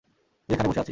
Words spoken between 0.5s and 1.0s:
এখানে বসে আছিস!